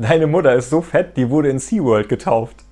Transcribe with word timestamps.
Deine 0.00 0.28
Mutter 0.28 0.54
ist 0.54 0.70
so 0.70 0.80
fett, 0.80 1.16
die 1.16 1.28
wurde 1.28 1.48
in 1.48 1.58
SeaWorld 1.58 2.08
getauft. 2.08 2.64